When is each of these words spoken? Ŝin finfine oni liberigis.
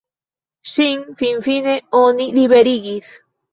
Ŝin 0.71 1.03
finfine 1.19 1.77
oni 2.01 2.29
liberigis. 2.41 3.15